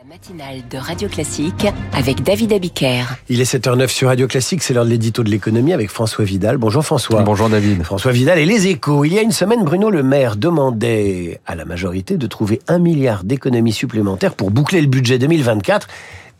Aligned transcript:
La 0.00 0.14
matinale 0.14 0.62
de 0.70 0.78
Radio 0.78 1.10
Classique 1.10 1.66
avec 1.92 2.22
David 2.22 2.54
Abiker. 2.54 3.04
Il 3.28 3.38
est 3.38 3.54
7h09 3.54 3.88
sur 3.88 4.08
Radio 4.08 4.26
Classique, 4.28 4.62
c'est 4.62 4.72
l'heure 4.72 4.86
de 4.86 4.90
l'édito 4.90 5.22
de 5.22 5.28
l'économie 5.28 5.74
avec 5.74 5.90
François 5.90 6.24
Vidal. 6.24 6.56
Bonjour 6.56 6.82
François. 6.82 7.20
Bonjour 7.20 7.50
David. 7.50 7.82
François 7.82 8.10
Vidal 8.10 8.38
et 8.38 8.46
les 8.46 8.66
échos. 8.68 9.04
Il 9.04 9.12
y 9.12 9.18
a 9.18 9.22
une 9.22 9.32
semaine, 9.32 9.62
Bruno 9.62 9.90
Le 9.90 10.02
Maire 10.02 10.36
demandait 10.36 11.40
à 11.44 11.54
la 11.54 11.66
majorité 11.66 12.16
de 12.16 12.26
trouver 12.26 12.62
un 12.66 12.78
milliard 12.78 13.24
d'économies 13.24 13.74
supplémentaires 13.74 14.36
pour 14.36 14.50
boucler 14.50 14.80
le 14.80 14.86
budget 14.86 15.18
2024 15.18 15.86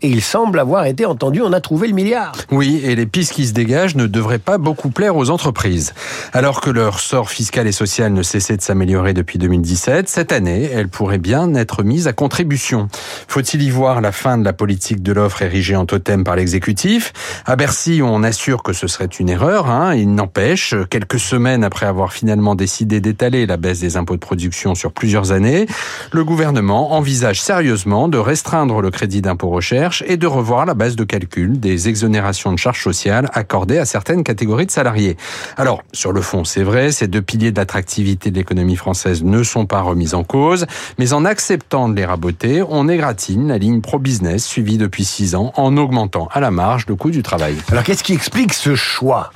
et 0.02 0.08
il 0.08 0.22
semble 0.22 0.58
avoir 0.58 0.86
été 0.86 1.04
entendu, 1.04 1.42
on 1.42 1.52
a 1.52 1.60
trouvé 1.60 1.88
le 1.88 1.94
milliard. 1.94 2.32
Oui, 2.50 2.80
et 2.84 2.94
les 2.94 3.06
pistes 3.06 3.32
qui 3.32 3.46
se 3.46 3.52
dégagent 3.52 3.96
ne 3.96 4.06
devraient 4.06 4.38
pas 4.38 4.58
beaucoup 4.58 4.90
plaire 4.90 5.16
aux 5.16 5.30
entreprises. 5.30 5.92
Alors 6.32 6.60
que 6.60 6.70
leur 6.70 7.00
sort 7.00 7.30
fiscal 7.30 7.66
et 7.66 7.72
social 7.72 8.12
ne 8.12 8.22
cessait 8.22 8.56
de 8.56 8.62
s'améliorer 8.62 9.12
depuis 9.12 9.38
2017, 9.38 10.08
cette 10.08 10.32
année, 10.32 10.70
elles 10.72 10.88
pourraient 10.88 11.18
bien 11.18 11.54
être 11.54 11.82
mises 11.82 12.06
à 12.06 12.12
contribution. 12.12 12.88
Faut-il 13.28 13.62
y 13.62 13.70
voir 13.70 14.00
la 14.00 14.12
fin 14.12 14.38
de 14.38 14.44
la 14.44 14.52
politique 14.52 15.02
de 15.02 15.12
l'offre 15.12 15.42
érigée 15.42 15.76
en 15.76 15.84
totem 15.84 16.24
par 16.24 16.36
l'exécutif? 16.36 17.12
À 17.44 17.56
Bercy, 17.56 18.00
on 18.02 18.22
assure 18.22 18.62
que 18.62 18.72
ce 18.72 18.86
serait 18.86 19.06
une 19.06 19.28
erreur. 19.28 19.68
Hein. 19.68 19.94
Il 19.94 20.14
n'empêche, 20.14 20.74
quelques 20.88 21.20
semaines 21.20 21.64
après 21.64 21.86
avoir 21.86 22.12
finalement 22.12 22.54
décidé 22.54 23.00
d'étaler 23.00 23.46
la 23.46 23.56
baisse 23.56 23.80
des 23.80 23.96
impôts 23.96 24.14
de 24.14 24.20
production 24.20 24.74
sur 24.74 24.92
plusieurs 24.92 25.32
années, 25.32 25.66
le 26.12 26.24
gouvernement 26.24 26.92
envisage 26.92 27.40
sérieusement 27.40 28.08
de 28.08 28.18
restreindre 28.18 28.80
le 28.80 28.90
crédit 28.90 29.20
d'impôt 29.20 29.50
recherche 29.50 29.89
et 30.06 30.16
de 30.16 30.26
revoir 30.26 30.66
la 30.66 30.74
base 30.74 30.96
de 30.96 31.04
calcul 31.04 31.58
des 31.58 31.88
exonérations 31.88 32.52
de 32.52 32.58
charges 32.58 32.82
sociales 32.82 33.28
accordées 33.32 33.78
à 33.78 33.84
certaines 33.84 34.24
catégories 34.24 34.66
de 34.66 34.70
salariés. 34.70 35.16
Alors, 35.56 35.82
sur 35.92 36.12
le 36.12 36.20
fond, 36.20 36.44
c'est 36.44 36.62
vrai, 36.62 36.92
ces 36.92 37.08
deux 37.08 37.22
piliers 37.22 37.52
d'attractivité 37.52 38.30
de 38.30 38.36
l'économie 38.36 38.76
française 38.76 39.22
ne 39.22 39.42
sont 39.42 39.66
pas 39.66 39.80
remis 39.80 40.14
en 40.14 40.24
cause, 40.24 40.66
mais 40.98 41.12
en 41.12 41.24
acceptant 41.24 41.88
de 41.88 41.96
les 41.96 42.04
raboter, 42.04 42.62
on 42.68 42.88
égratine 42.88 43.48
la 43.48 43.58
ligne 43.58 43.80
pro-business 43.80 44.44
suivie 44.44 44.78
depuis 44.78 45.04
six 45.04 45.34
ans 45.34 45.52
en 45.56 45.76
augmentant 45.76 46.28
à 46.32 46.40
la 46.40 46.50
marge 46.50 46.86
le 46.86 46.94
coût 46.94 47.10
du 47.10 47.22
travail. 47.22 47.56
Alors, 47.70 47.84
qu'est-ce 47.84 48.04
qui 48.04 48.12
explique 48.12 48.54
ce 48.54 48.74
choix? 48.74 49.30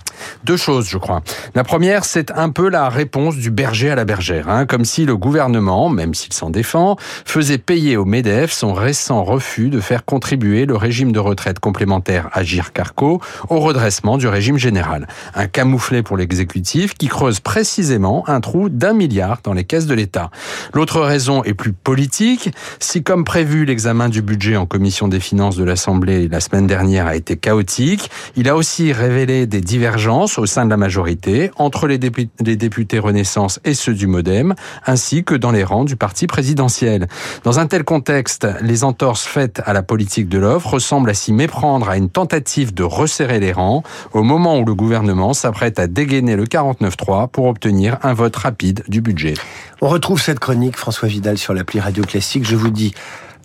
Deux 0.45 0.57
choses, 0.57 0.89
je 0.89 0.98
crois. 0.98 1.23
La 1.55 1.65
première, 1.65 2.05
c'est 2.05 2.31
un 2.33 2.51
peu 2.51 2.69
la 2.69 2.89
réponse 2.89 3.37
du 3.37 3.51
berger 3.51 3.91
à 3.91 3.95
la 3.95 4.05
bergère, 4.05 4.48
hein, 4.48 4.67
comme 4.67 4.84
si 4.84 5.05
le 5.05 5.17
gouvernement, 5.17 5.89
même 5.89 6.15
s'il 6.15 6.33
s'en 6.33 6.51
défend, 6.51 6.97
faisait 7.25 7.59
payer 7.59 7.97
au 7.97 8.05
MEDEF 8.05 8.53
son 8.53 8.73
récent 8.73 9.25
refus 9.25 9.69
de 9.69 9.81
faire 9.81 10.05
contribuer 10.05 10.67
le 10.67 10.77
régime 10.77 11.12
de 11.12 11.19
retraite 11.19 11.59
complémentaire 11.59 12.29
Agir 12.33 12.73
Carco 12.73 13.21
au 13.48 13.61
redressement 13.61 14.19
du 14.19 14.29
régime 14.29 14.59
général. 14.59 15.09
Un 15.34 15.47
camouflet 15.47 16.03
pour 16.03 16.17
l'exécutif 16.17 16.95
qui 16.95 17.09
creuse 17.09 17.41
précisément 17.41 18.28
un 18.28 18.41
trou 18.41 18.69
d'un 18.69 18.93
milliard 18.93 19.41
dans 19.43 19.53
les 19.53 19.65
caisses 19.65 19.87
de 19.87 19.95
l'État. 19.95 20.31
L'autre 20.73 21.01
raison 21.01 21.43
est 21.45 21.55
plus 21.55 21.73
politique. 21.73 22.51
Si, 22.78 23.03
comme 23.03 23.25
prévu, 23.25 23.65
l'examen 23.65 24.09
du 24.09 24.23
budget 24.23 24.56
en 24.56 24.67
commission 24.67 25.09
des 25.09 25.21
finances 25.21 25.56
de 25.56 25.65
l'Assemblée 25.65 26.28
la 26.28 26.41
semaine 26.41 26.67
dernière 26.67 27.06
a 27.06 27.17
été 27.17 27.37
chaotique, 27.37 28.11
il 28.37 28.49
a 28.49 28.56
aussi 28.56 28.93
révélé 28.93 29.47
des 29.47 29.61
divergences 29.61 30.03
au 30.06 30.47
sein 30.47 30.66
de 30.66 30.70
la 30.70 30.77
majorité 30.77 31.50
entre 31.56 31.86
les 31.86 31.98
députés, 31.98 32.98
Renaissance 32.98 33.58
et 33.64 33.72
ceux 33.72 33.94
du 33.94 34.06
Modem, 34.06 34.55
ainsi 34.84 35.24
que 35.24 35.34
dans 35.34 35.50
les 35.50 35.64
rangs 35.64 35.84
du 35.84 35.97
parti 35.97 36.27
présidentiel. 36.27 37.08
Dans 37.42 37.58
un 37.58 37.66
tel 37.66 37.84
contexte, 37.84 38.47
les 38.60 38.84
entorses 38.84 39.25
faites 39.25 39.62
à 39.64 39.72
la 39.72 39.82
politique 39.82 40.28
de 40.28 40.38
l'offre 40.38 40.75
ressemblent 40.75 41.08
à 41.08 41.14
s'y 41.14 41.32
méprendre 41.32 41.88
à 41.88 41.97
une 41.97 42.10
tentative 42.10 42.75
de 42.75 42.82
resserrer 42.82 43.41
les 43.41 43.52
rangs 43.52 43.82
au 44.12 44.22
moment 44.22 44.58
où 44.58 44.64
le 44.64 44.75
gouvernement 44.75 45.32
s'apprête 45.32 45.78
à 45.78 45.86
dégainer 45.86 46.36
le 46.36 46.44
49-3 46.44 47.28
pour 47.28 47.47
obtenir 47.47 47.97
un 48.02 48.12
vote 48.12 48.36
rapide 48.36 48.84
du 48.88 49.00
budget. 49.00 49.34
On 49.80 49.88
retrouve 49.88 50.20
cette 50.20 50.38
chronique, 50.38 50.77
François 50.77 51.08
Vidal, 51.08 51.38
sur 51.38 51.55
l'appli 51.55 51.80
Radio 51.80 52.05
Classique. 52.05 52.44
Je 52.47 52.56
vous 52.56 52.70
dis 52.70 52.94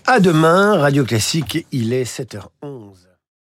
à 0.08 0.20
demain, 0.20 0.78
Radio 0.78 1.06
Classique, 1.06 1.66
il 1.72 1.94
est 1.94 2.04
7h11. 2.04 3.09